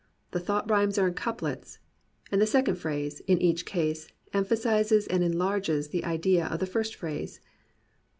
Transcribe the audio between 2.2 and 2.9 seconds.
and the second